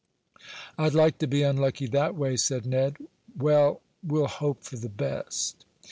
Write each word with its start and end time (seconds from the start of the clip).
"I'd 0.79 0.95
like 0.95 1.19
to 1.19 1.27
be 1.27 1.43
unlucky 1.43 1.85
that 1.85 2.15
way," 2.15 2.35
said 2.35 2.65
Ned. 2.65 2.97
"Well, 3.37 3.81
we'll 4.01 4.25
hope 4.25 4.63
for 4.63 4.77
the 4.77 4.89
best." 4.89 5.63